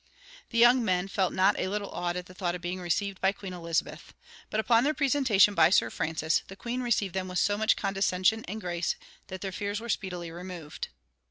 [0.49, 3.31] The young men felt not a little awed at the thought of being received by
[3.31, 4.15] Queen Elizabeth.
[4.49, 8.43] But upon their presentation by Sir Francis, the Queen received them with so much condescension
[8.47, 8.95] and grace
[9.27, 10.87] that their fears were speedily removed.